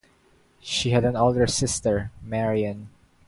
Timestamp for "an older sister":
1.05-2.09